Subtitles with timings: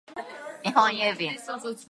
[0.63, 1.37] 日本郵便